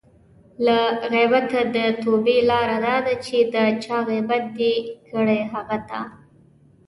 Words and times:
له 0.65 0.77
غیبته 1.13 1.59
د 1.75 1.77
توبې 2.03 2.37
لاره 2.49 2.77
دا 2.87 2.95
ده 3.05 3.13
چې 3.25 3.37
د 3.53 3.55
چا 3.83 3.97
غیبت 4.09 4.43
دې 4.57 4.73
کړی؛ 5.09 5.39
هغه 5.51 5.77
ته 5.89 6.01